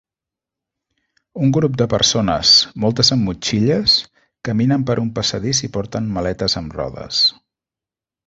[1.47, 2.53] Un grup de persones,
[2.85, 3.97] moltes amb motxilles,
[4.49, 7.21] caminen per un passadís i porten maletes amb rodes.